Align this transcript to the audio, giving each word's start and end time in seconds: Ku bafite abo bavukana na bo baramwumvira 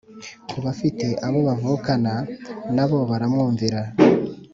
Ku 0.49 0.57
bafite 0.65 1.05
abo 1.27 1.39
bavukana 1.47 2.13
na 2.75 2.85
bo 2.89 2.99
baramwumvira 3.09 3.79